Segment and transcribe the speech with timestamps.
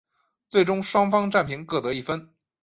[0.49, 2.27] 最终双方战平各得一分。